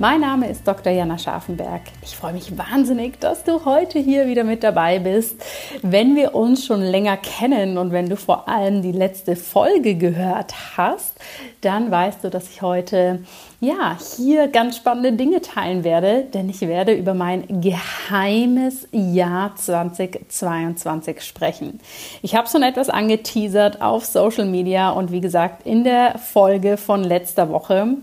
[0.00, 0.90] Mein Name ist Dr.
[0.90, 1.82] Jana Scharfenberg.
[2.00, 5.44] Ich freue mich wahnsinnig, dass du heute hier wieder mit dabei bist.
[5.82, 10.54] Wenn wir uns schon länger kennen und wenn du vor allem die letzte Folge gehört
[10.78, 11.18] hast,
[11.60, 13.18] dann weißt du, dass ich heute
[13.60, 21.20] ja, hier ganz spannende Dinge teilen werde, denn ich werde über mein geheimes Jahr 2022
[21.20, 21.78] sprechen.
[22.22, 27.04] Ich habe schon etwas angeteasert auf Social Media und wie gesagt in der Folge von
[27.04, 27.98] letzter Woche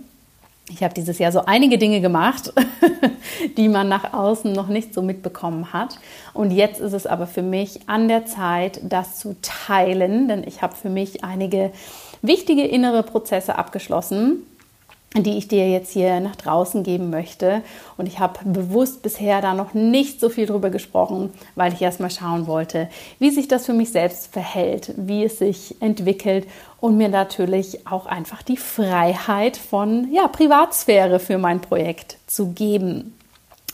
[0.69, 2.53] ich habe dieses Jahr so einige Dinge gemacht,
[3.57, 5.97] die man nach außen noch nicht so mitbekommen hat.
[6.33, 10.61] Und jetzt ist es aber für mich an der Zeit, das zu teilen, denn ich
[10.61, 11.71] habe für mich einige
[12.21, 14.43] wichtige innere Prozesse abgeschlossen
[15.15, 17.61] die ich dir jetzt hier nach draußen geben möchte.
[17.97, 21.99] Und ich habe bewusst bisher da noch nicht so viel drüber gesprochen, weil ich erst
[21.99, 26.45] mal schauen wollte, wie sich das für mich selbst verhält, wie es sich entwickelt
[26.79, 33.13] und mir natürlich auch einfach die Freiheit von ja, Privatsphäre für mein Projekt zu geben.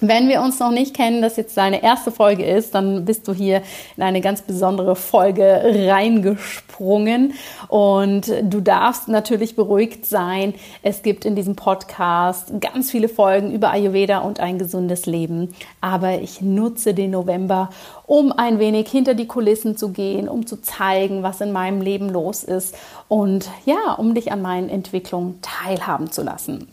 [0.01, 3.33] Wenn wir uns noch nicht kennen, das jetzt deine erste Folge ist, dann bist du
[3.33, 3.61] hier
[3.95, 7.35] in eine ganz besondere Folge reingesprungen
[7.69, 10.55] und du darfst natürlich beruhigt sein.
[10.81, 16.19] Es gibt in diesem Podcast ganz viele Folgen über Ayurveda und ein gesundes Leben, aber
[16.19, 17.69] ich nutze den November,
[18.05, 22.09] um ein wenig hinter die Kulissen zu gehen, um zu zeigen, was in meinem Leben
[22.09, 22.75] los ist
[23.07, 26.67] und ja, um dich an meinen Entwicklungen teilhaben zu lassen.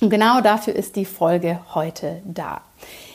[0.00, 2.62] Und genau dafür ist die Folge heute da.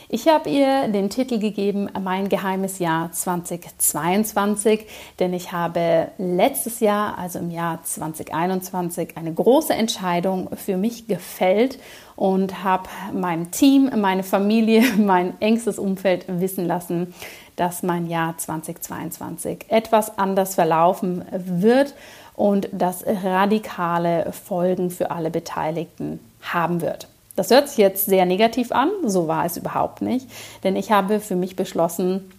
[0.08, 4.86] Ich habe ihr den Titel gegeben, Mein geheimes Jahr 2022,
[5.18, 11.80] denn ich habe letztes Jahr, also im Jahr 2021, eine große Entscheidung für mich gefällt
[12.14, 17.12] und habe meinem Team, meine Familie, mein engstes Umfeld wissen lassen,
[17.56, 21.94] dass mein Jahr 2022 etwas anders verlaufen wird
[22.36, 27.08] und dass radikale Folgen für alle Beteiligten haben wird.
[27.34, 30.26] Das hört sich jetzt sehr negativ an, so war es überhaupt nicht,
[30.64, 32.30] denn ich habe für mich beschlossen,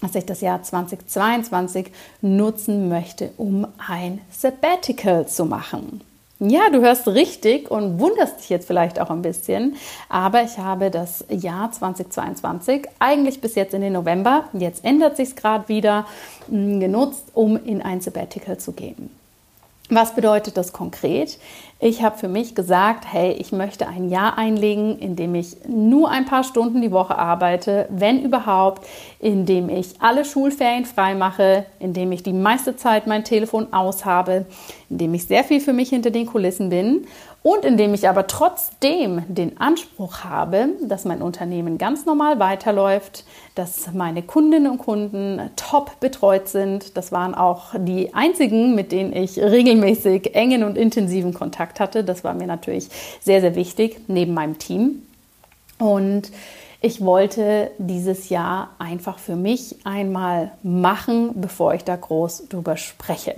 [0.00, 6.02] dass ich das Jahr 2022 nutzen möchte, um ein Sabbatical zu machen.
[6.40, 9.76] Ja, du hörst richtig und wunderst dich jetzt vielleicht auch ein bisschen,
[10.08, 15.30] aber ich habe das Jahr 2022 eigentlich bis jetzt in den November, jetzt ändert sich
[15.30, 16.06] es gerade wieder,
[16.48, 19.10] genutzt, um in ein Sabbatical zu gehen.
[19.90, 21.38] Was bedeutet das konkret?
[21.78, 26.10] Ich habe für mich gesagt, hey, ich möchte ein Jahr einlegen, in dem ich nur
[26.10, 28.86] ein paar Stunden die Woche arbeite, wenn überhaupt,
[29.20, 33.74] in dem ich alle Schulferien frei mache, in dem ich die meiste Zeit mein Telefon
[33.74, 34.46] aus habe,
[34.88, 37.06] in dem ich sehr viel für mich hinter den Kulissen bin
[37.44, 43.24] und indem ich aber trotzdem den Anspruch habe, dass mein Unternehmen ganz normal weiterläuft,
[43.54, 46.96] dass meine Kundinnen und Kunden top betreut sind.
[46.96, 52.02] Das waren auch die einzigen, mit denen ich regelmäßig engen und intensiven Kontakt hatte.
[52.02, 52.88] Das war mir natürlich
[53.20, 55.02] sehr, sehr wichtig neben meinem Team.
[55.78, 56.32] Und
[56.84, 63.36] ich wollte dieses Jahr einfach für mich einmal machen, bevor ich da groß drüber spreche.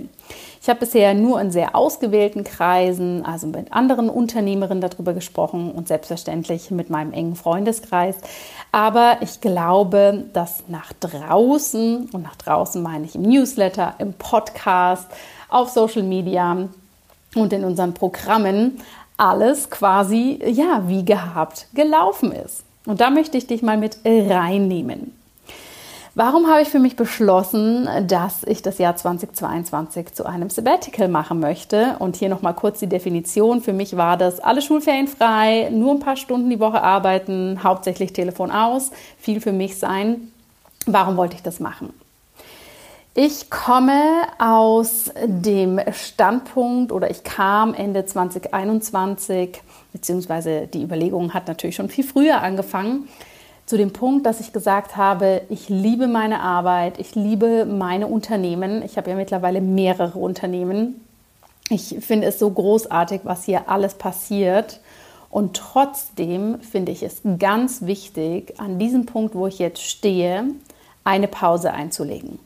[0.61, 5.87] Ich habe bisher nur in sehr ausgewählten Kreisen, also mit anderen Unternehmerinnen darüber gesprochen und
[5.87, 8.17] selbstverständlich mit meinem engen Freundeskreis.
[8.73, 15.07] Aber ich glaube, dass nach draußen, und nach draußen meine ich im Newsletter, im Podcast,
[15.47, 16.67] auf Social Media
[17.33, 18.81] und in unseren Programmen,
[19.15, 22.66] alles quasi ja wie gehabt gelaufen ist.
[22.87, 25.13] Und da möchte ich dich mal mit reinnehmen.
[26.15, 31.39] Warum habe ich für mich beschlossen, dass ich das Jahr 2022 zu einem Sabbatical machen
[31.39, 31.97] möchte?
[31.99, 33.61] Und hier nochmal kurz die Definition.
[33.61, 38.13] Für mich war das alle Schulferien frei, nur ein paar Stunden die Woche arbeiten, hauptsächlich
[38.13, 40.31] Telefon aus, viel für mich sein.
[40.87, 41.93] Warum wollte ich das machen?
[43.13, 44.01] Ich komme
[44.39, 49.59] aus dem Standpunkt oder ich kam Ende 2021,
[49.97, 53.09] beziehungsweise die Überlegung hat natürlich schon viel früher angefangen,
[53.65, 58.81] zu dem Punkt, dass ich gesagt habe, ich liebe meine Arbeit, ich liebe meine Unternehmen.
[58.83, 61.01] Ich habe ja mittlerweile mehrere Unternehmen.
[61.69, 64.79] Ich finde es so großartig, was hier alles passiert.
[65.29, 70.45] Und trotzdem finde ich es ganz wichtig, an diesem Punkt, wo ich jetzt stehe,
[71.03, 72.39] eine Pause einzulegen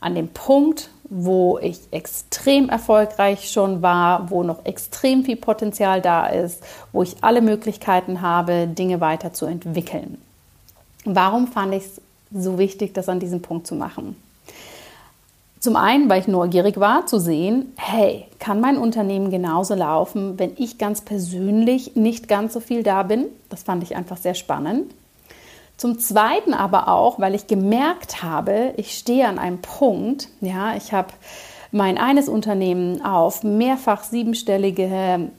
[0.00, 6.26] an dem Punkt, wo ich extrem erfolgreich schon war, wo noch extrem viel Potenzial da
[6.26, 6.62] ist,
[6.92, 10.18] wo ich alle Möglichkeiten habe, Dinge weiterzuentwickeln.
[11.04, 12.00] Warum fand ich es
[12.32, 14.16] so wichtig, das an diesem Punkt zu machen?
[15.60, 20.52] Zum einen, weil ich neugierig war zu sehen, hey, kann mein Unternehmen genauso laufen, wenn
[20.56, 23.24] ich ganz persönlich nicht ganz so viel da bin?
[23.48, 24.92] Das fand ich einfach sehr spannend.
[25.78, 30.92] Zum Zweiten aber auch, weil ich gemerkt habe, ich stehe an einem Punkt, ja, ich
[30.92, 31.12] habe
[31.70, 35.30] mein eines Unternehmen auf mehrfach siebenstellige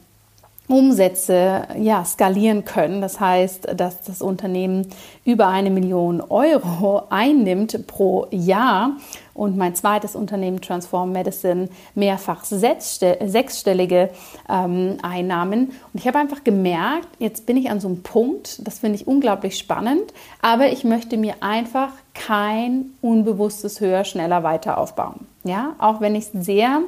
[0.70, 3.02] Umsätze ja, skalieren können.
[3.02, 4.88] Das heißt, dass das Unternehmen
[5.26, 8.92] über eine Million Euro einnimmt pro Jahr
[9.34, 14.12] und mein zweites Unternehmen Transform Medicine mehrfach sechsstellige
[14.48, 15.70] ähm, Einnahmen.
[15.92, 19.08] Und ich habe einfach gemerkt, jetzt bin ich an so einem Punkt, das finde ich
[19.08, 25.26] unglaublich spannend, aber ich möchte mir einfach kein unbewusstes höher, schneller weiter aufbauen.
[25.44, 26.82] Ja, auch wenn ich sehr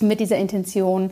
[0.00, 1.10] mit dieser Intention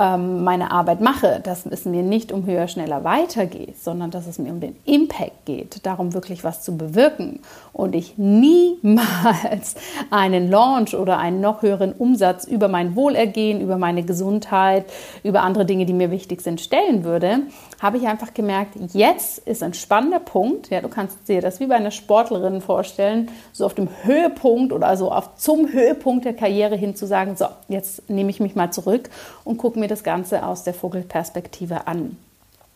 [0.00, 4.38] ähm, meine Arbeit mache, dass es mir nicht um höher, schneller weitergeht, sondern dass es
[4.38, 7.40] mir um den Impact geht, darum wirklich was zu bewirken
[7.74, 9.74] und ich niemals
[10.10, 14.86] einen Launch oder einen noch höheren Umsatz über mein Wohlergehen, über meine Gesundheit,
[15.22, 17.40] über andere Dinge, die mir wichtig sind, stellen würde,
[17.80, 20.70] habe ich einfach gemerkt, jetzt ist ein spannender Punkt.
[20.70, 24.96] Ja, du kannst dir das wie bei einer Sportlerin vorstellen, so auf dem Höhepunkt oder
[24.96, 28.70] so auf zum Höhepunkt der Karriere hin zu sagen, so, jetzt nehme ich mich mal
[28.70, 29.10] zurück
[29.44, 32.16] und gucke mir das Ganze aus der Vogelperspektive an.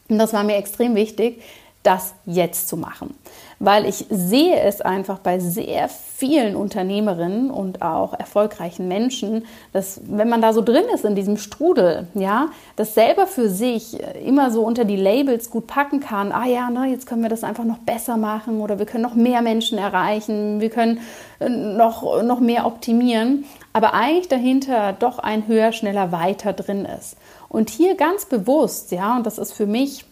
[0.08, 1.42] Und das war mir extrem wichtig,
[1.84, 3.14] das jetzt zu machen.
[3.58, 10.30] Weil ich sehe es einfach bei sehr vielen Unternehmerinnen und auch erfolgreichen Menschen, dass wenn
[10.30, 14.62] man da so drin ist in diesem Strudel, ja, das selber für sich immer so
[14.62, 17.78] unter die Labels gut packen kann, ah ja, ne, jetzt können wir das einfach noch
[17.78, 21.00] besser machen oder wir können noch mehr Menschen erreichen, wir können
[21.38, 23.44] äh, noch, noch mehr optimieren,
[23.74, 27.16] aber eigentlich dahinter doch ein höher, schneller, weiter drin ist.
[27.48, 30.06] Und hier ganz bewusst, ja, und das ist für mich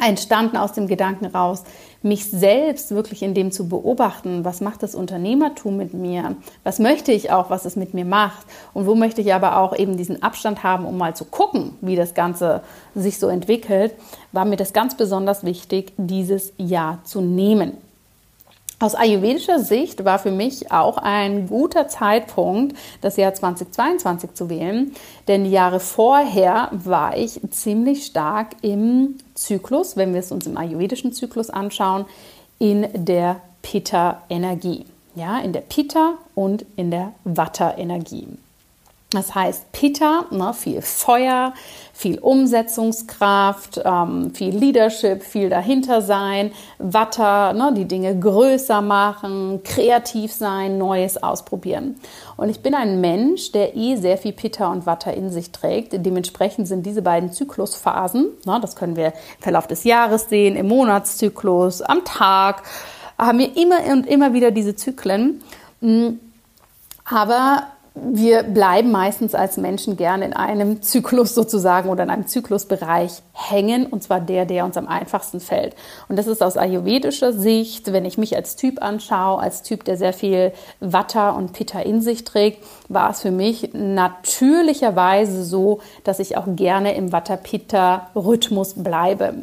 [0.00, 1.64] entstanden aus dem Gedanken raus,
[2.02, 7.12] mich selbst wirklich in dem zu beobachten, was macht das Unternehmertum mit mir, was möchte
[7.12, 10.22] ich auch, was es mit mir macht und wo möchte ich aber auch eben diesen
[10.22, 12.62] Abstand haben, um mal zu gucken, wie das Ganze
[12.94, 13.94] sich so entwickelt,
[14.32, 17.76] war mir das ganz besonders wichtig, dieses Jahr zu nehmen.
[18.82, 24.92] Aus ayurvedischer Sicht war für mich auch ein guter Zeitpunkt, das Jahr 2022 zu wählen,
[25.28, 30.56] denn die Jahre vorher war ich ziemlich stark im Zyklus, wenn wir es uns im
[30.56, 32.06] ayurvedischen Zyklus anschauen,
[32.58, 34.86] in der Pitta-Energie.
[35.14, 38.28] Ja, in der Pitta und in der Vata-Energie.
[39.12, 41.52] Das heißt, Pitta, ne, viel Feuer,
[41.92, 46.52] viel Umsetzungskraft, ähm, viel Leadership, viel dahinter sein.
[46.78, 51.96] Watter, ne, die Dinge größer machen, kreativ sein, Neues ausprobieren.
[52.36, 55.92] Und ich bin ein Mensch, der eh sehr viel Pitta und Watter in sich trägt.
[56.06, 60.68] Dementsprechend sind diese beiden Zyklusphasen, ne, das können wir im Verlauf des Jahres sehen, im
[60.68, 62.62] Monatszyklus, am Tag,
[63.18, 65.42] haben wir immer und immer wieder diese Zyklen.
[65.80, 66.20] Hm,
[67.04, 67.64] aber
[67.94, 73.86] wir bleiben meistens als Menschen gerne in einem Zyklus sozusagen oder in einem Zyklusbereich hängen,
[73.86, 75.74] und zwar der, der uns am einfachsten fällt.
[76.08, 79.96] Und das ist aus ayurvedischer Sicht, wenn ich mich als Typ anschaue, als Typ, der
[79.96, 86.20] sehr viel Vata und Pitta in sich trägt, war es für mich natürlicherweise so, dass
[86.20, 89.34] ich auch gerne im Vata-Pitta-Rhythmus bleibe.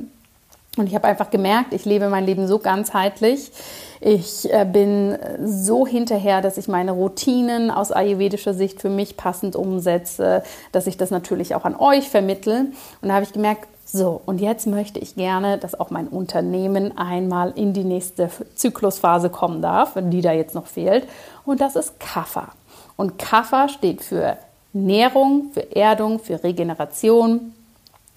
[0.78, 3.52] Und ich habe einfach gemerkt, ich lebe mein Leben so ganzheitlich.
[4.00, 9.56] Ich äh, bin so hinterher, dass ich meine Routinen aus ayurvedischer Sicht für mich passend
[9.56, 12.68] umsetze, dass ich das natürlich auch an euch vermittle.
[13.02, 16.98] Und da habe ich gemerkt, so, und jetzt möchte ich gerne, dass auch mein Unternehmen
[16.98, 21.08] einmal in die nächste Zyklusphase kommen darf, die da jetzt noch fehlt.
[21.46, 22.50] Und das ist Kapha.
[22.98, 24.38] Und Kapha steht für
[24.74, 27.54] Nährung, für Erdung, für Regeneration,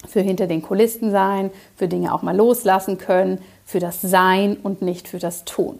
[0.07, 4.81] für hinter den Kulissen sein, für Dinge auch mal loslassen können, für das Sein und
[4.81, 5.79] nicht für das Tun.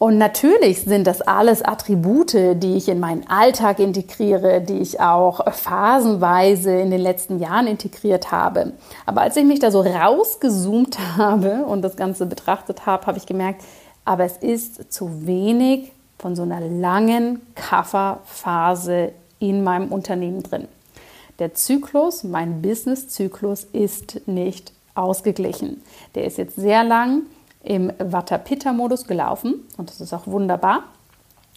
[0.00, 5.52] Und natürlich sind das alles Attribute, die ich in meinen Alltag integriere, die ich auch
[5.52, 8.72] phasenweise in den letzten Jahren integriert habe.
[9.04, 13.26] Aber als ich mich da so rausgezoomt habe und das Ganze betrachtet habe, habe ich
[13.26, 13.62] gemerkt,
[14.06, 20.66] aber es ist zu wenig von so einer langen Kafferphase in meinem Unternehmen drin.
[21.40, 25.82] Der Zyklus, mein Business-Zyklus ist nicht ausgeglichen.
[26.14, 27.22] Der ist jetzt sehr lang
[27.64, 30.84] im Vata-Pitta-Modus gelaufen und das ist auch wunderbar.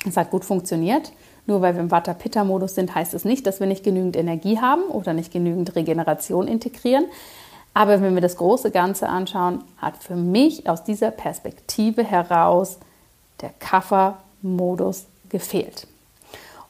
[0.07, 1.11] Es hat gut funktioniert.
[1.45, 4.83] Nur weil wir im Vata-Pitta-Modus sind, heißt es nicht, dass wir nicht genügend Energie haben
[4.83, 7.05] oder nicht genügend Regeneration integrieren.
[7.73, 12.79] Aber wenn wir das große Ganze anschauen, hat für mich aus dieser Perspektive heraus
[13.41, 15.87] der Kaffer-Modus gefehlt.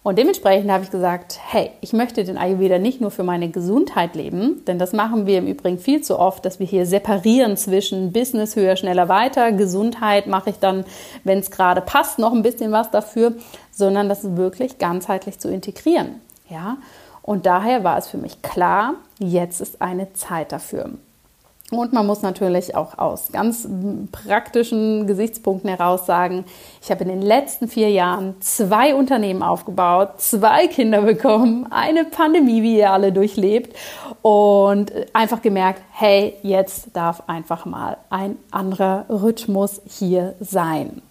[0.04, 4.16] Und dementsprechend habe ich gesagt, hey, ich möchte den Ayurveda nicht nur für meine Gesundheit
[4.16, 8.12] leben, denn das machen wir im Übrigen viel zu oft, dass wir hier separieren zwischen
[8.12, 10.84] Business höher, schneller, weiter, Gesundheit mache ich dann,
[11.24, 13.36] wenn es gerade passt, noch ein bisschen was dafür,
[13.72, 16.20] sondern das wirklich ganzheitlich zu integrieren.
[16.50, 16.78] Ja?
[17.22, 20.90] Und daher war es für mich klar, jetzt ist eine Zeit dafür.
[21.72, 23.68] Und man muss natürlich auch aus ganz
[24.12, 26.46] praktischen Gesichtspunkten heraus sagen,
[26.82, 32.62] ich habe in den letzten vier Jahren zwei Unternehmen aufgebaut, zwei Kinder bekommen, eine Pandemie,
[32.62, 33.76] wie ihr alle durchlebt
[34.22, 41.02] und einfach gemerkt, hey, jetzt darf einfach mal ein anderer Rhythmus hier sein.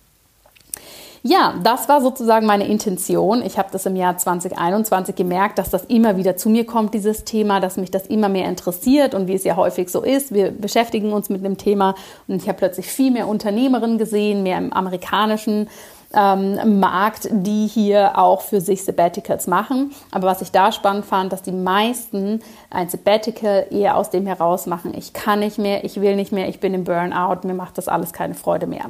[1.25, 3.43] Ja, das war sozusagen meine Intention.
[3.43, 7.23] Ich habe das im Jahr 2021 gemerkt, dass das immer wieder zu mir kommt, dieses
[7.23, 10.35] Thema, dass mich das immer mehr interessiert und wie es ja häufig so ist.
[10.35, 11.95] Wir beschäftigen uns mit dem Thema
[12.27, 15.69] und ich habe plötzlich viel mehr Unternehmerinnen gesehen, mehr im amerikanischen
[16.15, 19.93] ähm, Markt, die hier auch für sich Sabbaticals machen.
[20.11, 22.41] Aber was ich da spannend fand, dass die meisten
[22.71, 26.49] ein Sabbatical eher aus dem heraus machen, ich kann nicht mehr, ich will nicht mehr,
[26.49, 28.87] ich bin im Burnout, mir macht das alles keine Freude mehr.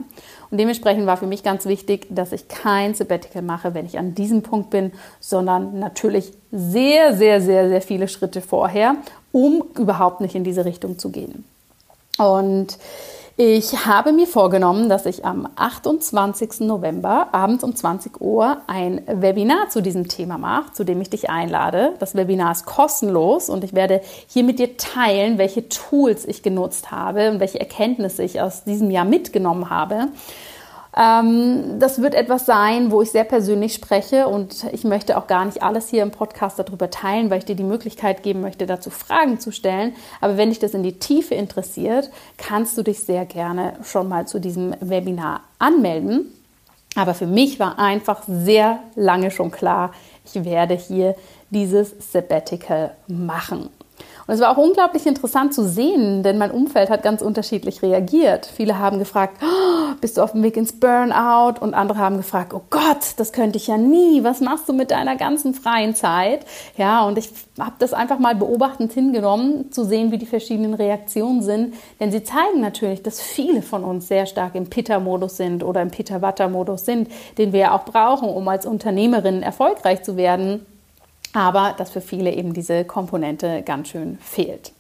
[0.51, 4.15] Und dementsprechend war für mich ganz wichtig, dass ich kein Sabbatical mache, wenn ich an
[4.15, 8.97] diesem Punkt bin, sondern natürlich sehr, sehr, sehr, sehr viele Schritte vorher,
[9.33, 11.45] um überhaupt nicht in diese Richtung zu gehen.
[12.19, 12.77] Und
[13.39, 16.61] ich habe mir vorgenommen, dass ich am 28.
[16.61, 21.31] November abends um 20 Uhr ein Webinar zu diesem Thema mache, zu dem ich dich
[21.31, 21.95] einlade.
[21.99, 26.91] Das Webinar ist kostenlos und ich werde hier mit dir teilen, welche Tools ich genutzt
[26.91, 30.09] habe und welche Erkenntnisse ich aus diesem Jahr mitgenommen habe.
[30.95, 35.45] Ähm, das wird etwas sein, wo ich sehr persönlich spreche und ich möchte auch gar
[35.45, 38.91] nicht alles hier im Podcast darüber teilen, weil ich dir die Möglichkeit geben möchte, dazu
[38.91, 39.95] Fragen zu stellen.
[40.21, 44.27] Aber wenn dich das in die Tiefe interessiert, kannst du dich sehr gerne schon mal
[44.27, 46.33] zu diesem Webinar anmelden.
[46.95, 49.93] Aber für mich war einfach sehr lange schon klar,
[50.27, 51.15] ich werde hier
[51.51, 53.71] dieses Sabbatical machen.
[54.27, 58.47] Und es war auch unglaublich interessant zu sehen, denn mein Umfeld hat ganz unterschiedlich reagiert.
[58.47, 61.61] Viele haben gefragt, oh, bist du auf dem Weg ins Burnout?
[61.61, 64.23] Und andere haben gefragt, oh Gott, das könnte ich ja nie.
[64.23, 66.47] Was machst du mit deiner ganzen freien Zeit?
[66.77, 71.43] Ja, und ich habe das einfach mal beobachtend hingenommen, zu sehen, wie die verschiedenen Reaktionen
[71.43, 71.75] sind.
[71.99, 75.91] Denn sie zeigen natürlich, dass viele von uns sehr stark im Pitta-Modus sind oder im
[75.91, 80.65] Pitta-Watter-Modus sind, den wir ja auch brauchen, um als Unternehmerin erfolgreich zu werden
[81.33, 84.73] aber dass für viele eben diese Komponente ganz schön fehlt.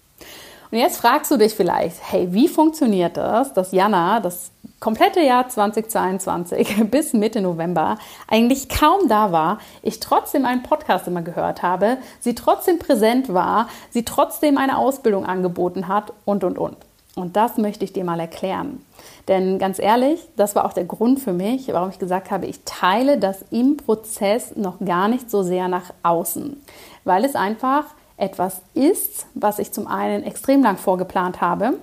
[0.72, 5.46] Und jetzt fragst du dich vielleicht, hey, wie funktioniert das, dass Jana das komplette Jahr
[5.46, 11.98] 2022 bis Mitte November eigentlich kaum da war, ich trotzdem einen Podcast immer gehört habe,
[12.20, 16.78] sie trotzdem präsent war, sie trotzdem eine Ausbildung angeboten hat und, und, und.
[17.16, 18.82] Und das möchte ich dir mal erklären.
[19.28, 22.64] Denn ganz ehrlich, das war auch der Grund für mich, warum ich gesagt habe, ich
[22.64, 26.60] teile das im Prozess noch gar nicht so sehr nach außen,
[27.04, 27.84] weil es einfach
[28.16, 31.74] etwas ist, was ich zum einen extrem lang vorgeplant habe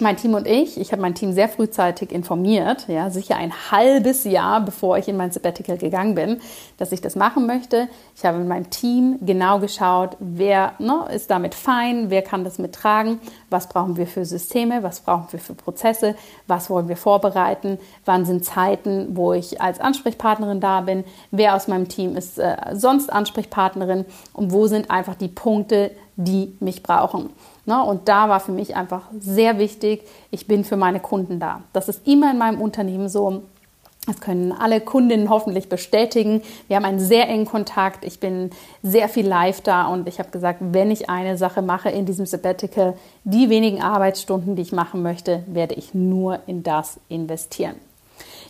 [0.00, 4.24] mein Team und ich, ich habe mein Team sehr frühzeitig informiert, ja, sicher ein halbes
[4.24, 6.40] Jahr bevor ich in mein Sabbatical gegangen bin,
[6.76, 7.88] dass ich das machen möchte.
[8.14, 12.58] Ich habe mit meinem Team genau geschaut, wer ne, ist damit fein, wer kann das
[12.58, 16.14] mittragen, was brauchen wir für Systeme, was brauchen wir für Prozesse,
[16.46, 21.68] was wollen wir vorbereiten, wann sind Zeiten, wo ich als Ansprechpartnerin da bin, wer aus
[21.68, 27.30] meinem Team ist äh, sonst Ansprechpartnerin und wo sind einfach die Punkte, die mich brauchen.
[27.66, 27.82] Ne?
[27.82, 31.62] Und da war für mich einfach sehr wichtig, ich bin für meine Kunden da.
[31.72, 33.42] Das ist immer in meinem Unternehmen so.
[34.06, 36.40] Das können alle Kundinnen hoffentlich bestätigen.
[36.68, 38.04] Wir haben einen sehr engen Kontakt.
[38.04, 38.50] Ich bin
[38.84, 42.24] sehr viel live da und ich habe gesagt, wenn ich eine Sache mache in diesem
[42.24, 42.94] Sabbatical,
[43.24, 47.74] die wenigen Arbeitsstunden, die ich machen möchte, werde ich nur in das investieren.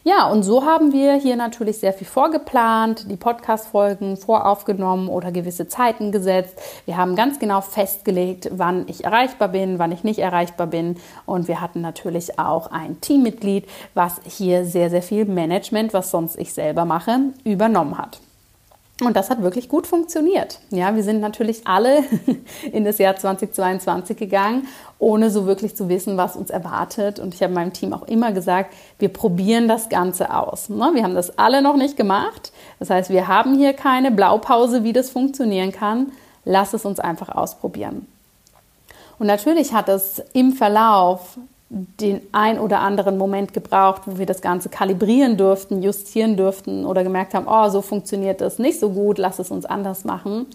[0.08, 5.66] Ja, und so haben wir hier natürlich sehr viel vorgeplant, die Podcast-Folgen voraufgenommen oder gewisse
[5.66, 6.60] Zeiten gesetzt.
[6.84, 10.94] Wir haben ganz genau festgelegt, wann ich erreichbar bin, wann ich nicht erreichbar bin.
[11.24, 16.38] Und wir hatten natürlich auch ein Teammitglied, was hier sehr, sehr viel Management, was sonst
[16.38, 18.20] ich selber mache, übernommen hat.
[19.02, 20.58] Und das hat wirklich gut funktioniert.
[20.70, 22.02] Ja, wir sind natürlich alle
[22.72, 27.18] in das Jahr 2022 gegangen, ohne so wirklich zu wissen, was uns erwartet.
[27.18, 30.70] Und ich habe meinem Team auch immer gesagt, wir probieren das Ganze aus.
[30.70, 30.92] Ne?
[30.94, 32.52] Wir haben das alle noch nicht gemacht.
[32.78, 36.12] Das heißt, wir haben hier keine Blaupause, wie das funktionieren kann.
[36.46, 38.06] Lass es uns einfach ausprobieren.
[39.18, 41.36] Und natürlich hat es im Verlauf
[41.68, 47.02] den ein oder anderen Moment gebraucht, wo wir das Ganze kalibrieren durften, justieren durften oder
[47.02, 50.46] gemerkt haben, oh, so funktioniert das nicht so gut, lass es uns anders machen.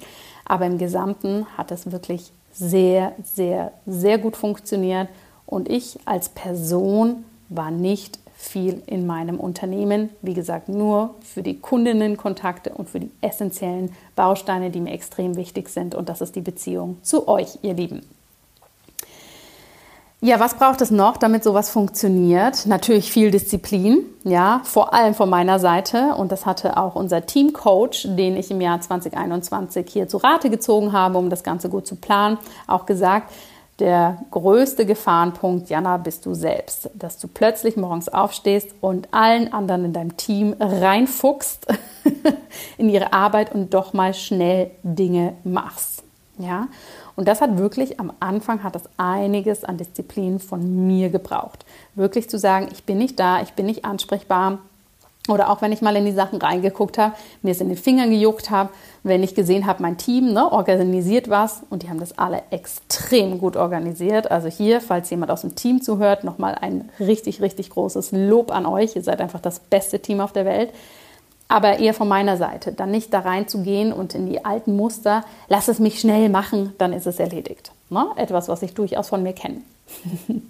[0.45, 5.09] Aber im Gesamten hat es wirklich sehr, sehr, sehr gut funktioniert
[5.45, 10.09] und ich als Person war nicht viel in meinem Unternehmen.
[10.21, 15.69] Wie gesagt, nur für die Kundinnenkontakte und für die essentiellen Bausteine, die mir extrem wichtig
[15.69, 15.93] sind.
[15.93, 18.01] Und das ist die Beziehung zu euch, ihr Lieben.
[20.23, 22.67] Ja, was braucht es noch, damit sowas funktioniert?
[22.67, 26.13] Natürlich viel Disziplin, ja, vor allem von meiner Seite.
[26.15, 30.93] Und das hatte auch unser Teamcoach, den ich im Jahr 2021 hier zu Rate gezogen
[30.93, 32.37] habe, um das Ganze gut zu planen,
[32.67, 33.31] auch gesagt.
[33.79, 36.91] der größte Gefahrenpunkt, Jana, bist du selbst.
[36.93, 41.65] Dass du plötzlich morgens aufstehst und allen anderen in deinem Team reinfuchst
[42.77, 46.03] in ihre Arbeit und doch mal schnell Dinge machst.
[46.37, 46.67] Ja,
[47.15, 51.65] und das hat wirklich am Anfang hat das einiges an Disziplin von mir gebraucht.
[51.95, 54.59] Wirklich zu sagen, ich bin nicht da, ich bin nicht ansprechbar,
[55.29, 57.13] oder auch wenn ich mal in die Sachen reingeguckt habe,
[57.43, 58.71] mir es in den Fingern gejuckt habe,
[59.03, 63.37] wenn ich gesehen habe, mein Team ne, organisiert was und die haben das alle extrem
[63.37, 64.31] gut organisiert.
[64.31, 68.65] Also hier, falls jemand aus dem Team zuhört, nochmal ein richtig, richtig großes Lob an
[68.65, 68.95] euch.
[68.95, 70.71] Ihr seid einfach das beste Team auf der Welt.
[71.51, 75.67] Aber eher von meiner Seite, dann nicht da reinzugehen und in die alten Muster, lass
[75.67, 77.71] es mich schnell machen, dann ist es erledigt.
[77.89, 78.05] Ne?
[78.15, 79.61] Etwas, was ich durchaus von mir kenne.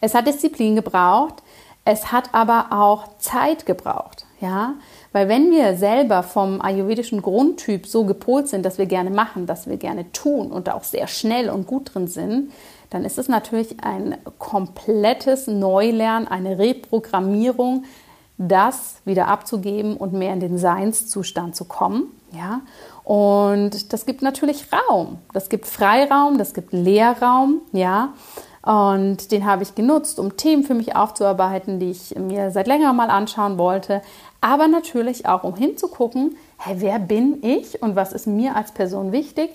[0.00, 1.42] es hat Disziplin gebraucht
[1.84, 4.74] es hat aber auch Zeit gebraucht, ja,
[5.12, 9.66] weil wenn wir selber vom ayurvedischen Grundtyp so gepolt sind, dass wir gerne machen, dass
[9.66, 12.52] wir gerne tun und auch sehr schnell und gut drin sind,
[12.90, 17.84] dann ist es natürlich ein komplettes Neulernen, eine Reprogrammierung,
[18.48, 22.04] das wieder abzugeben und mehr in den Seinszustand zu kommen.
[22.32, 22.60] Ja?
[23.04, 25.18] Und das gibt natürlich Raum.
[25.34, 27.60] Das gibt Freiraum, das gibt Leerraum.
[27.72, 28.14] Ja?
[28.62, 32.96] Und den habe ich genutzt, um Themen für mich aufzuarbeiten, die ich mir seit längerem
[32.96, 34.00] mal anschauen wollte.
[34.40, 39.12] Aber natürlich auch, um hinzugucken, hey, wer bin ich und was ist mir als Person
[39.12, 39.50] wichtig?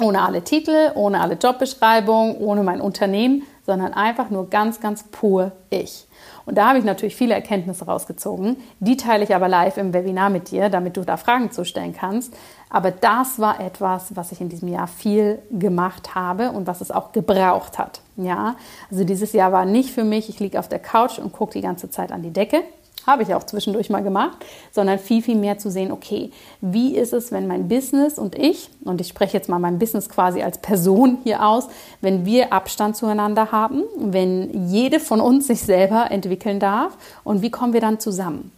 [0.00, 5.52] Ohne alle Titel, ohne alle Jobbeschreibung, ohne mein Unternehmen, sondern einfach nur ganz, ganz pur
[5.70, 6.06] ich.
[6.44, 8.56] Und da habe ich natürlich viele Erkenntnisse rausgezogen.
[8.78, 11.94] Die teile ich aber live im Webinar mit dir, damit du da Fragen zu stellen
[11.94, 12.32] kannst.
[12.70, 16.90] Aber das war etwas, was ich in diesem Jahr viel gemacht habe und was es
[16.90, 18.00] auch gebraucht hat.
[18.16, 18.56] Ja,
[18.90, 21.60] also dieses Jahr war nicht für mich, ich liege auf der Couch und gucke die
[21.60, 22.62] ganze Zeit an die Decke,
[23.06, 27.12] habe ich auch zwischendurch mal gemacht, sondern viel, viel mehr zu sehen, okay, wie ist
[27.12, 30.58] es, wenn mein Business und ich, und ich spreche jetzt mal mein Business quasi als
[30.58, 31.68] Person hier aus,
[32.00, 37.50] wenn wir Abstand zueinander haben, wenn jede von uns sich selber entwickeln darf und wie
[37.50, 38.52] kommen wir dann zusammen?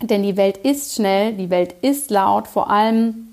[0.00, 3.28] Denn die Welt ist schnell, die Welt ist laut, vor allem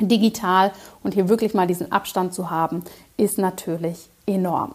[0.00, 2.84] digital und hier wirklich mal diesen Abstand zu haben,
[3.16, 4.74] ist natürlich enorm.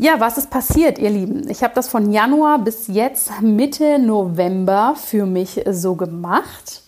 [0.00, 1.50] Ja, was ist passiert, ihr Lieben?
[1.50, 6.84] Ich habe das von Januar bis jetzt Mitte November für mich so gemacht.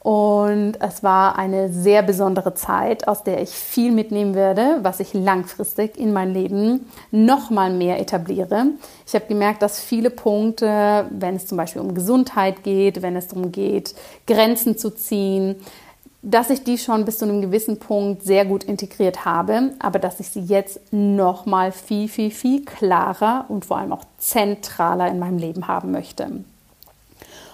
[0.00, 5.14] Und es war eine sehr besondere Zeit, aus der ich viel mitnehmen werde, was ich
[5.14, 8.66] langfristig in mein Leben noch mal mehr etabliere.
[9.06, 13.28] Ich habe gemerkt, dass viele Punkte, wenn es zum Beispiel um Gesundheit geht, wenn es
[13.28, 13.94] darum geht,
[14.26, 15.56] Grenzen zu ziehen,
[16.22, 20.20] dass ich die schon bis zu einem gewissen Punkt sehr gut integriert habe, aber dass
[20.20, 25.18] ich sie jetzt noch mal viel, viel, viel klarer und vor allem auch zentraler in
[25.18, 26.28] meinem Leben haben möchte.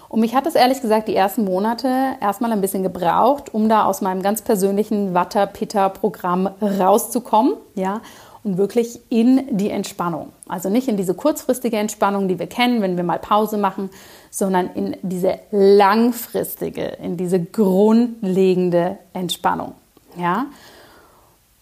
[0.07, 1.87] Und mich hat es ehrlich gesagt die ersten Monate
[2.19, 8.01] erstmal ein bisschen gebraucht, um da aus meinem ganz persönlichen Watter-Pitta-Programm rauszukommen, ja,
[8.43, 10.29] und wirklich in die Entspannung.
[10.47, 13.89] Also nicht in diese kurzfristige Entspannung, die wir kennen, wenn wir mal Pause machen,
[14.31, 19.73] sondern in diese langfristige, in diese grundlegende Entspannung.
[20.17, 20.45] Ja?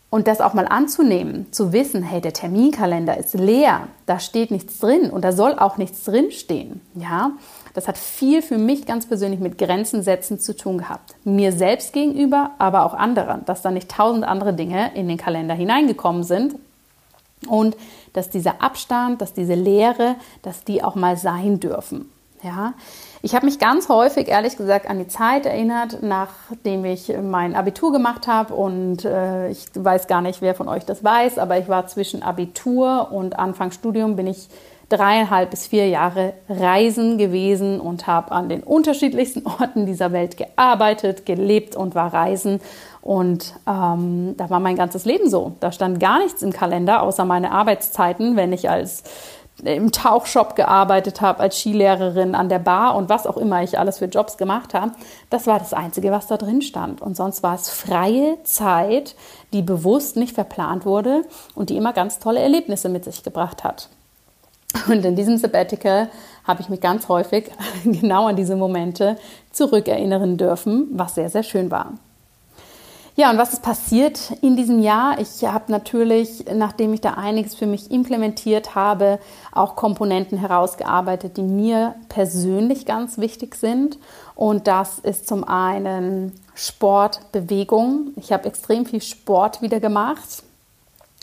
[0.09, 4.79] Und das auch mal anzunehmen, zu wissen, hey, der Terminkalender ist leer, da steht nichts
[4.79, 6.79] drin und da soll auch nichts drinstehen.
[6.95, 7.31] Ja?
[7.73, 11.13] Das hat viel für mich ganz persönlich mit Grenzen setzen zu tun gehabt.
[11.25, 15.53] Mir selbst gegenüber, aber auch anderen, dass da nicht tausend andere Dinge in den Kalender
[15.53, 16.55] hineingekommen sind,
[17.47, 17.77] und
[18.13, 22.09] dass dieser Abstand, dass diese Leere, dass die auch mal sein dürfen.
[22.43, 22.73] Ja,
[23.23, 27.91] ich habe mich ganz häufig, ehrlich gesagt, an die Zeit erinnert, nachdem ich mein Abitur
[27.91, 28.53] gemacht habe.
[28.53, 32.21] Und äh, ich weiß gar nicht, wer von euch das weiß, aber ich war zwischen
[32.21, 34.49] Abitur und Anfang Studium bin ich
[34.89, 41.25] dreieinhalb bis vier Jahre reisen gewesen und habe an den unterschiedlichsten Orten dieser Welt gearbeitet,
[41.25, 42.61] gelebt und war reisen.
[43.07, 45.53] Und ähm, da war mein ganzes Leben so.
[45.61, 49.03] Da stand gar nichts im Kalender, außer meine Arbeitszeiten, wenn ich als
[49.63, 53.99] im Tauchshop gearbeitet habe, als Skilehrerin an der Bar und was auch immer ich alles
[53.99, 54.91] für Jobs gemacht habe.
[55.29, 57.01] Das war das Einzige, was da drin stand.
[57.01, 59.15] Und sonst war es freie Zeit,
[59.53, 61.21] die bewusst nicht verplant wurde
[61.55, 63.87] und die immer ganz tolle Erlebnisse mit sich gebracht hat.
[64.89, 66.09] Und in diesem Sabbatical
[66.43, 67.51] habe ich mich ganz häufig
[67.85, 69.15] genau an diese Momente
[69.53, 71.93] zurückerinnern dürfen, was sehr, sehr schön war.
[73.19, 75.19] Ja, und was ist passiert in diesem Jahr?
[75.19, 79.17] Ich habe natürlich, nachdem ich da einiges für mich implementiert habe,
[79.51, 83.97] auch Komponenten herausgearbeitet, die mir persönlich ganz wichtig sind.
[84.35, 88.11] Und das ist zum einen Sport, Bewegung.
[88.17, 90.43] Ich habe extrem viel Sport wieder gemacht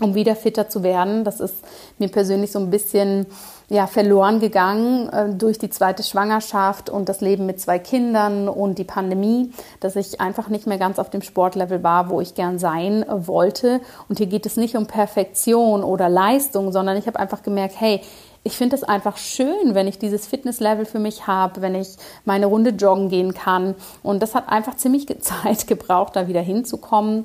[0.00, 1.24] um wieder fitter zu werden.
[1.24, 1.54] Das ist
[1.98, 3.26] mir persönlich so ein bisschen
[3.68, 8.78] ja, verloren gegangen äh, durch die zweite Schwangerschaft und das Leben mit zwei Kindern und
[8.78, 12.58] die Pandemie, dass ich einfach nicht mehr ganz auf dem Sportlevel war, wo ich gern
[12.58, 13.80] sein wollte.
[14.08, 18.00] Und hier geht es nicht um Perfektion oder Leistung, sondern ich habe einfach gemerkt, hey,
[18.46, 22.46] ich finde es einfach schön, wenn ich dieses Fitnesslevel für mich habe, wenn ich meine
[22.46, 23.74] Runde joggen gehen kann.
[24.02, 27.24] Und das hat einfach ziemlich Zeit gebraucht, da wieder hinzukommen.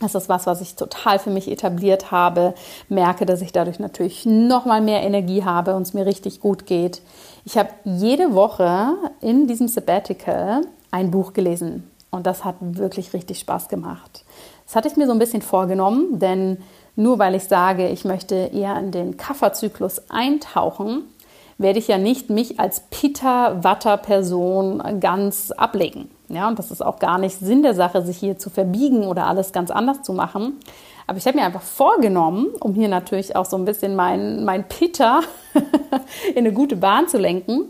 [0.00, 2.54] Das ist was, was ich total für mich etabliert habe.
[2.88, 6.66] Merke, dass ich dadurch natürlich noch mal mehr Energie habe und es mir richtig gut
[6.66, 7.02] geht.
[7.44, 13.38] Ich habe jede Woche in diesem Sabbatical ein Buch gelesen und das hat wirklich richtig
[13.38, 14.24] Spaß gemacht.
[14.66, 16.58] Das hatte ich mir so ein bisschen vorgenommen, denn
[16.94, 21.04] nur weil ich sage, ich möchte eher in den Kafferzyklus eintauchen,
[21.58, 26.10] werde ich ja nicht mich als Pitta-Watter-Person ganz ablegen.
[26.32, 29.26] Ja, und das ist auch gar nicht Sinn der Sache, sich hier zu verbiegen oder
[29.26, 30.58] alles ganz anders zu machen.
[31.06, 34.66] Aber ich habe mir einfach vorgenommen, um hier natürlich auch so ein bisschen mein, mein
[34.66, 35.20] Pitta
[36.34, 37.66] in eine gute Bahn zu lenken,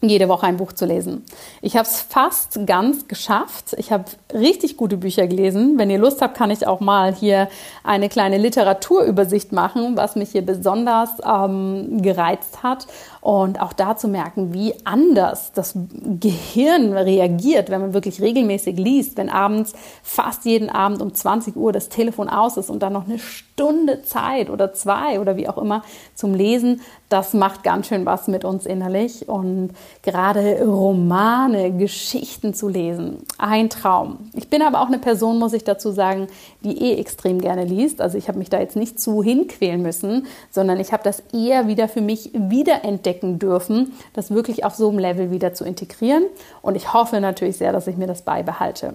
[0.00, 1.24] jede Woche ein Buch zu lesen.
[1.60, 3.74] Ich habe es fast ganz geschafft.
[3.78, 5.76] Ich habe richtig gute Bücher gelesen.
[5.76, 7.48] Wenn ihr Lust habt, kann ich auch mal hier
[7.82, 12.86] eine kleine Literaturübersicht machen, was mich hier besonders ähm, gereizt hat.
[13.20, 19.16] Und auch da zu merken, wie anders das Gehirn reagiert, wenn man wirklich regelmäßig liest,
[19.16, 23.06] wenn abends fast jeden Abend um 20 Uhr das Telefon aus ist und dann noch
[23.06, 25.82] eine Stunde Zeit oder zwei oder wie auch immer
[26.14, 29.28] zum Lesen, das macht ganz schön was mit uns innerlich.
[29.28, 29.70] Und
[30.10, 34.30] gerade Romane, Geschichten zu lesen, ein Traum.
[34.32, 36.28] Ich bin aber auch eine Person, muss ich dazu sagen,
[36.64, 38.00] die eh extrem gerne liest.
[38.00, 41.68] Also ich habe mich da jetzt nicht zu hinquälen müssen, sondern ich habe das eher
[41.68, 46.24] wieder für mich wiederentdecken dürfen, das wirklich auf so einem Level wieder zu integrieren.
[46.62, 48.94] Und ich hoffe natürlich sehr, dass ich mir das beibehalte.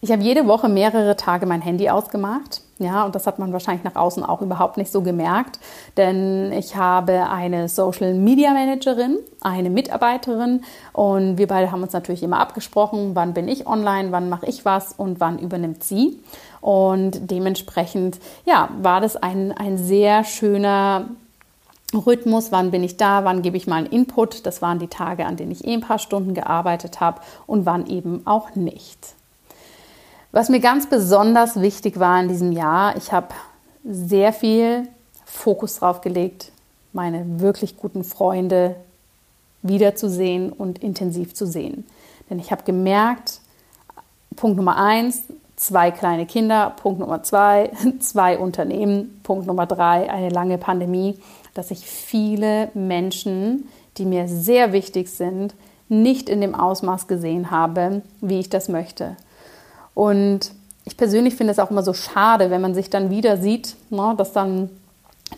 [0.00, 2.63] Ich habe jede Woche mehrere Tage mein Handy ausgemacht.
[2.78, 5.60] Ja, und das hat man wahrscheinlich nach außen auch überhaupt nicht so gemerkt,
[5.96, 12.24] denn ich habe eine Social Media Managerin, eine Mitarbeiterin und wir beide haben uns natürlich
[12.24, 16.18] immer abgesprochen, wann bin ich online, wann mache ich was und wann übernimmt sie.
[16.60, 21.10] Und dementsprechend, ja, war das ein, ein sehr schöner
[21.94, 24.46] Rhythmus, wann bin ich da, wann gebe ich mal einen Input.
[24.46, 27.86] Das waren die Tage, an denen ich eh ein paar Stunden gearbeitet habe und wann
[27.86, 29.14] eben auch nicht.
[30.34, 33.28] Was mir ganz besonders wichtig war in diesem Jahr, ich habe
[33.84, 34.88] sehr viel
[35.24, 36.50] Fokus drauf gelegt,
[36.92, 38.74] meine wirklich guten Freunde
[39.62, 41.86] wiederzusehen und intensiv zu sehen.
[42.28, 43.38] Denn ich habe gemerkt,
[44.34, 45.22] Punkt Nummer eins,
[45.54, 47.70] zwei kleine Kinder, Punkt Nummer zwei,
[48.00, 51.16] zwei Unternehmen, Punkt Nummer drei, eine lange Pandemie,
[51.54, 53.68] dass ich viele Menschen,
[53.98, 55.54] die mir sehr wichtig sind,
[55.88, 59.16] nicht in dem Ausmaß gesehen habe, wie ich das möchte.
[59.94, 60.52] Und
[60.84, 64.14] ich persönlich finde es auch immer so schade, wenn man sich dann wieder sieht, ne,
[64.16, 64.70] dass dann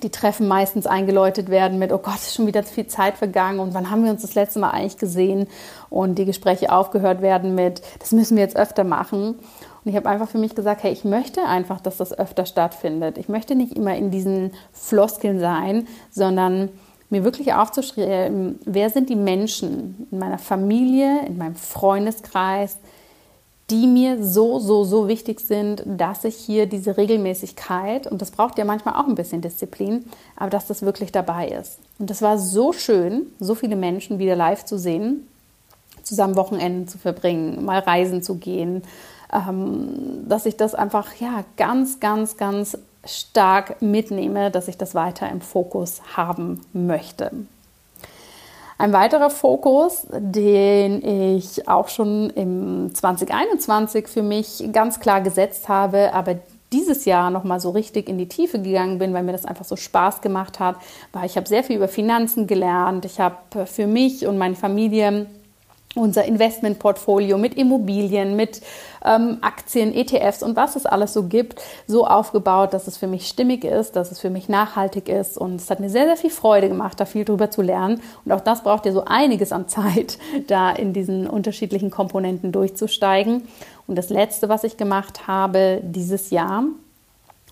[0.02, 3.72] die Treffen meistens eingeläutet werden mit, oh Gott, ist schon wieder viel Zeit vergangen und
[3.72, 5.46] wann haben wir uns das letzte Mal eigentlich gesehen?
[5.88, 9.36] Und die Gespräche aufgehört werden mit, das müssen wir jetzt öfter machen.
[9.36, 13.18] Und ich habe einfach für mich gesagt, hey, ich möchte einfach, dass das öfter stattfindet.
[13.18, 16.70] Ich möchte nicht immer in diesen Floskeln sein, sondern
[17.08, 22.78] mir wirklich aufzuschreiben, wer sind die Menschen in meiner Familie, in meinem Freundeskreis,
[23.70, 28.58] die mir so, so, so wichtig sind, dass ich hier diese Regelmäßigkeit, und das braucht
[28.58, 30.04] ja manchmal auch ein bisschen Disziplin,
[30.36, 31.78] aber dass das wirklich dabei ist.
[31.98, 35.26] Und das war so schön, so viele Menschen wieder live zu sehen,
[36.04, 38.82] zusammen Wochenenden zu verbringen, mal reisen zu gehen,
[39.32, 45.28] ähm, dass ich das einfach ja ganz, ganz, ganz stark mitnehme, dass ich das weiter
[45.28, 47.32] im Fokus haben möchte.
[48.78, 56.12] Ein weiterer Fokus, den ich auch schon im 2021 für mich ganz klar gesetzt habe,
[56.12, 56.36] aber
[56.72, 59.64] dieses Jahr noch mal so richtig in die Tiefe gegangen bin, weil mir das einfach
[59.64, 60.76] so Spaß gemacht hat,
[61.12, 63.06] war ich habe sehr viel über Finanzen gelernt.
[63.06, 65.26] Ich habe für mich und meine Familie
[65.94, 68.60] unser Investmentportfolio mit Immobilien, mit
[69.06, 73.28] ähm, Aktien, ETFs und was es alles so gibt, so aufgebaut, dass es für mich
[73.28, 75.38] stimmig ist, dass es für mich nachhaltig ist.
[75.38, 78.02] Und es hat mir sehr, sehr viel Freude gemacht, da viel drüber zu lernen.
[78.24, 83.42] Und auch das braucht ja so einiges an Zeit, da in diesen unterschiedlichen Komponenten durchzusteigen.
[83.86, 86.64] Und das Letzte, was ich gemacht habe dieses Jahr,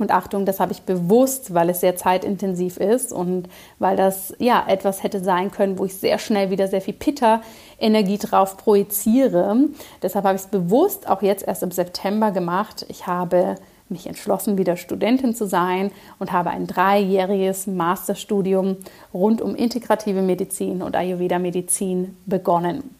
[0.00, 4.64] und Achtung, das habe ich bewusst, weil es sehr zeitintensiv ist und weil das ja
[4.66, 9.56] etwas hätte sein können, wo ich sehr schnell wieder sehr viel Pitta-Energie drauf projiziere.
[10.02, 12.84] Deshalb habe ich es bewusst auch jetzt erst im September gemacht.
[12.88, 13.54] Ich habe
[13.88, 18.78] mich entschlossen, wieder Studentin zu sein und habe ein dreijähriges Masterstudium
[19.12, 22.96] rund um integrative Medizin und Ayurveda-Medizin begonnen.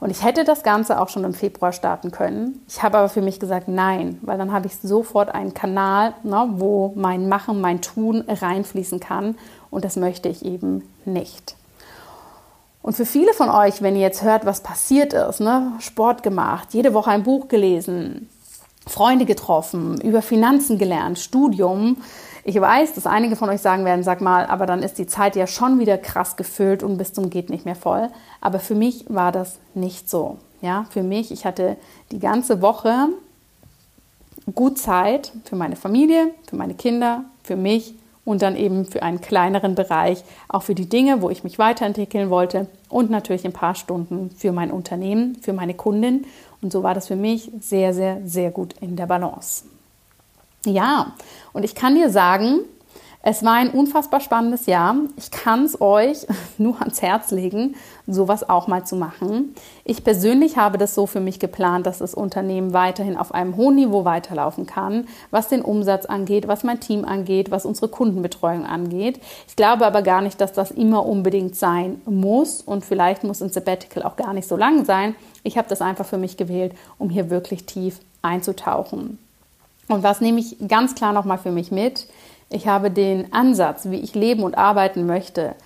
[0.00, 2.64] Und ich hätte das Ganze auch schon im Februar starten können.
[2.66, 6.48] Ich habe aber für mich gesagt, nein, weil dann habe ich sofort einen Kanal, ne,
[6.56, 9.36] wo mein Machen, mein Tun reinfließen kann.
[9.70, 11.54] Und das möchte ich eben nicht.
[12.82, 16.68] Und für viele von euch, wenn ihr jetzt hört, was passiert ist, ne, Sport gemacht,
[16.72, 18.30] jede Woche ein Buch gelesen,
[18.86, 21.98] Freunde getroffen, über Finanzen gelernt, Studium,
[22.44, 25.36] ich weiß, dass einige von euch sagen werden, sag mal, aber dann ist die Zeit
[25.36, 28.08] ja schon wieder krass gefüllt und bis zum geht nicht mehr voll.
[28.40, 30.38] Aber für mich war das nicht so.
[30.62, 31.76] Ja, für mich, ich hatte
[32.12, 33.08] die ganze Woche
[34.54, 39.20] gut Zeit für meine Familie, für meine Kinder, für mich und dann eben für einen
[39.20, 43.74] kleineren Bereich auch für die Dinge, wo ich mich weiterentwickeln wollte und natürlich ein paar
[43.74, 46.26] Stunden für mein Unternehmen, für meine Kundin.
[46.62, 49.64] Und so war das für mich sehr, sehr, sehr gut in der Balance.
[50.66, 51.14] Ja,
[51.52, 52.60] und ich kann dir sagen,
[53.22, 54.96] es war ein unfassbar spannendes Jahr.
[55.18, 56.26] Ich kann es euch
[56.58, 57.74] nur ans Herz legen,
[58.06, 59.54] sowas auch mal zu machen.
[59.84, 63.74] Ich persönlich habe das so für mich geplant, dass das Unternehmen weiterhin auf einem hohen
[63.74, 69.20] Niveau weiterlaufen kann, was den Umsatz angeht, was mein Team angeht, was unsere Kundenbetreuung angeht.
[69.46, 73.50] Ich glaube aber gar nicht, dass das immer unbedingt sein muss und vielleicht muss ein
[73.50, 75.14] Sabbatical auch gar nicht so lang sein.
[75.42, 79.18] Ich habe das einfach für mich gewählt, um hier wirklich tief einzutauchen.
[79.90, 82.06] Und was nehme ich ganz klar nochmal für mich mit?
[82.48, 85.56] Ich habe den Ansatz, wie ich leben und arbeiten möchte,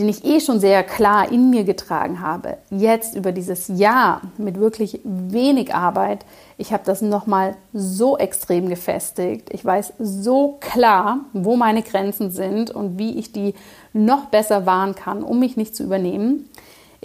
[0.00, 4.58] den ich eh schon sehr klar in mir getragen habe, jetzt über dieses Jahr mit
[4.58, 6.24] wirklich wenig Arbeit,
[6.58, 9.50] ich habe das nochmal so extrem gefestigt.
[9.52, 13.54] Ich weiß so klar, wo meine Grenzen sind und wie ich die
[13.92, 16.48] noch besser wahren kann, um mich nicht zu übernehmen.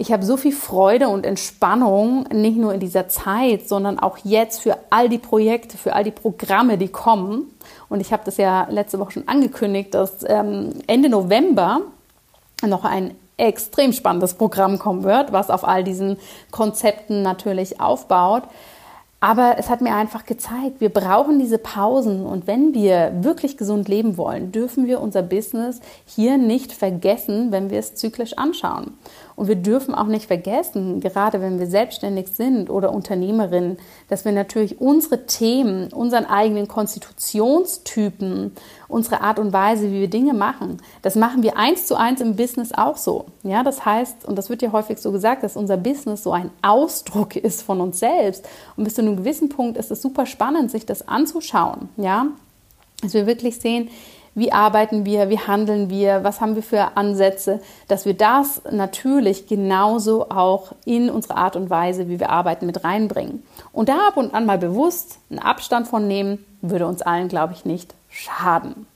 [0.00, 4.62] Ich habe so viel Freude und Entspannung, nicht nur in dieser Zeit, sondern auch jetzt
[4.62, 7.52] für all die Projekte, für all die Programme, die kommen.
[7.88, 11.80] Und ich habe das ja letzte Woche schon angekündigt, dass ähm, Ende November
[12.64, 16.16] noch ein extrem spannendes Programm kommen wird, was auf all diesen
[16.52, 18.44] Konzepten natürlich aufbaut.
[19.20, 23.88] Aber es hat mir einfach gezeigt, wir brauchen diese Pausen und wenn wir wirklich gesund
[23.88, 28.96] leben wollen, dürfen wir unser Business hier nicht vergessen, wenn wir es zyklisch anschauen.
[29.38, 34.32] Und wir dürfen auch nicht vergessen, gerade wenn wir selbstständig sind oder Unternehmerinnen, dass wir
[34.32, 38.50] natürlich unsere Themen, unseren eigenen Konstitutionstypen,
[38.88, 42.34] unsere Art und Weise, wie wir Dinge machen, das machen wir eins zu eins im
[42.34, 43.26] Business auch so.
[43.44, 46.50] Ja, das heißt, und das wird ja häufig so gesagt, dass unser Business so ein
[46.60, 48.44] Ausdruck ist von uns selbst.
[48.76, 51.90] Und bis zu einem gewissen Punkt ist es super spannend, sich das anzuschauen.
[51.96, 52.26] Ja,
[53.02, 53.88] dass wir wirklich sehen,
[54.38, 59.48] wie arbeiten wir, wie handeln wir, was haben wir für Ansätze, dass wir das natürlich
[59.48, 63.42] genauso auch in unsere Art und Weise, wie wir arbeiten, mit reinbringen.
[63.72, 67.52] Und da ab und an mal bewusst einen Abstand von nehmen, würde uns allen, glaube
[67.52, 68.86] ich, nicht schaden.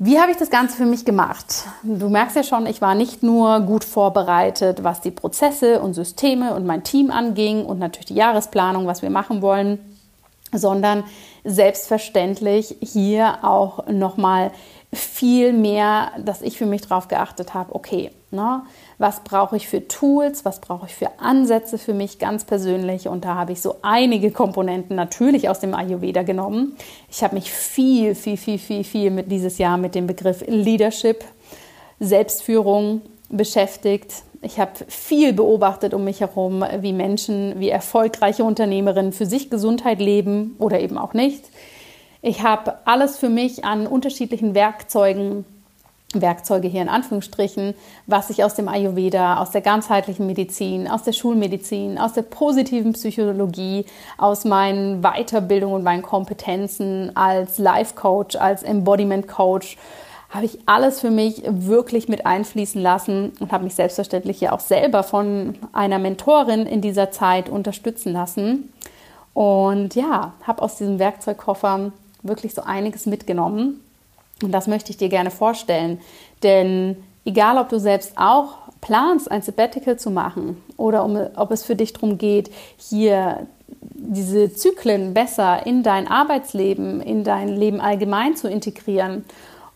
[0.00, 1.64] Wie habe ich das Ganze für mich gemacht?
[1.82, 6.54] Du merkst ja schon, ich war nicht nur gut vorbereitet, was die Prozesse und Systeme
[6.54, 9.80] und mein Team anging und natürlich die Jahresplanung, was wir machen wollen,
[10.52, 11.04] sondern
[11.48, 14.52] selbstverständlich hier auch nochmal
[14.92, 18.62] viel mehr, dass ich für mich darauf geachtet habe, okay, ne,
[18.96, 23.24] was brauche ich für Tools, was brauche ich für Ansätze für mich ganz persönlich und
[23.24, 26.76] da habe ich so einige Komponenten natürlich aus dem Ayurveda genommen.
[27.10, 31.24] Ich habe mich viel, viel, viel, viel, viel mit dieses Jahr mit dem Begriff Leadership,
[32.00, 39.26] Selbstführung beschäftigt, ich habe viel beobachtet um mich herum, wie Menschen, wie erfolgreiche Unternehmerinnen für
[39.26, 41.44] sich Gesundheit leben oder eben auch nicht.
[42.22, 45.44] Ich habe alles für mich an unterschiedlichen Werkzeugen,
[46.14, 47.74] Werkzeuge hier in Anführungsstrichen,
[48.06, 52.94] was ich aus dem Ayurveda, aus der ganzheitlichen Medizin, aus der Schulmedizin, aus der positiven
[52.94, 53.84] Psychologie,
[54.16, 59.76] aus meinen Weiterbildungen und meinen Kompetenzen als Life Coach, als Embodiment Coach,
[60.30, 64.60] habe ich alles für mich wirklich mit einfließen lassen und habe mich selbstverständlich ja auch
[64.60, 68.72] selber von einer Mentorin in dieser Zeit unterstützen lassen.
[69.32, 73.80] Und ja, habe aus diesem Werkzeugkoffer wirklich so einiges mitgenommen.
[74.42, 75.98] Und das möchte ich dir gerne vorstellen.
[76.42, 81.64] Denn egal, ob du selbst auch planst, ein Sabbatical zu machen oder um, ob es
[81.64, 83.46] für dich darum geht, hier
[83.94, 89.24] diese Zyklen besser in dein Arbeitsleben, in dein Leben allgemein zu integrieren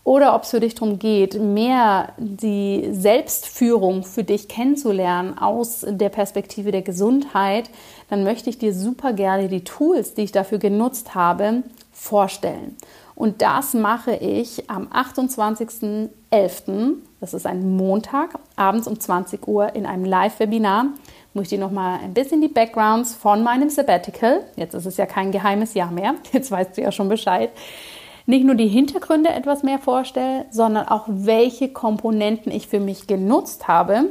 [0.03, 6.09] oder ob es für dich darum geht, mehr die Selbstführung für dich kennenzulernen aus der
[6.09, 7.69] Perspektive der Gesundheit,
[8.09, 12.75] dann möchte ich dir super gerne die Tools, die ich dafür genutzt habe, vorstellen.
[13.15, 19.85] Und das mache ich am 28.11., das ist ein Montag, abends um 20 Uhr in
[19.85, 20.87] einem Live-Webinar,
[21.33, 25.05] wo ich dir nochmal ein bisschen die Backgrounds von meinem Sabbatical, jetzt ist es ja
[25.05, 27.51] kein geheimes Jahr mehr, jetzt weißt du ja schon Bescheid,
[28.25, 33.67] nicht nur die Hintergründe etwas mehr vorstelle, sondern auch welche Komponenten ich für mich genutzt
[33.67, 34.09] habe,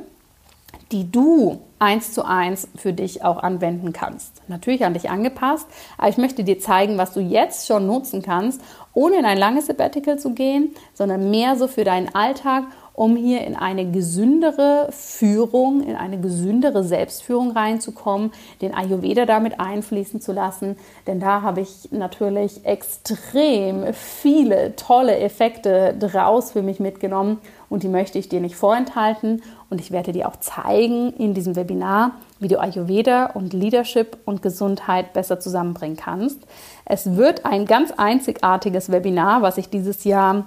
[0.91, 4.43] die du eins zu eins für dich auch anwenden kannst.
[4.49, 5.67] Natürlich an dich angepasst,
[5.99, 8.61] aber ich möchte dir zeigen, was du jetzt schon nutzen kannst,
[8.95, 12.65] ohne in ein langes Sabbatical zu gehen, sondern mehr so für deinen Alltag
[12.95, 20.21] um hier in eine gesündere Führung, in eine gesündere Selbstführung reinzukommen, den Ayurveda damit einfließen
[20.21, 20.77] zu lassen.
[21.07, 27.39] Denn da habe ich natürlich extrem viele tolle Effekte draus für mich mitgenommen
[27.73, 29.43] und die möchte ich dir nicht vorenthalten.
[29.71, 34.43] Und ich werde dir auch zeigen in diesem Webinar, wie du Ayurveda und Leadership und
[34.43, 36.41] Gesundheit besser zusammenbringen kannst.
[36.85, 40.45] Es wird ein ganz einzigartiges Webinar, was ich dieses Jahr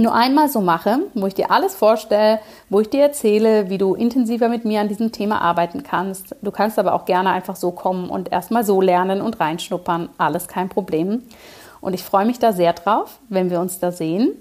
[0.00, 3.94] nur einmal so mache, wo ich dir alles vorstelle, wo ich dir erzähle, wie du
[3.94, 6.34] intensiver mit mir an diesem Thema arbeiten kannst.
[6.42, 10.08] Du kannst aber auch gerne einfach so kommen und erstmal so lernen und reinschnuppern.
[10.18, 11.22] Alles kein Problem.
[11.80, 14.32] Und ich freue mich da sehr drauf, wenn wir uns da sehen.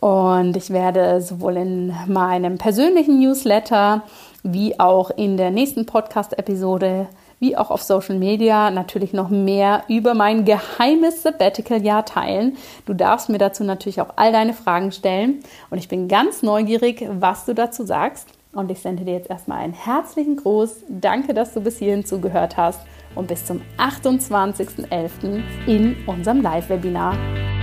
[0.00, 4.02] Und ich werde sowohl in meinem persönlichen Newsletter
[4.42, 7.08] wie auch in der nächsten Podcast-Episode
[7.38, 12.56] wie auch auf Social Media natürlich noch mehr über mein geheimes Sabbatical-Jahr teilen.
[12.86, 17.06] Du darfst mir dazu natürlich auch all deine Fragen stellen und ich bin ganz neugierig,
[17.10, 18.28] was du dazu sagst.
[18.52, 20.84] Und ich sende dir jetzt erstmal einen herzlichen Gruß.
[20.88, 22.80] Danke, dass du bis hierhin zugehört hast
[23.14, 25.42] und bis zum 28.11.
[25.66, 27.55] in unserem Live-Webinar.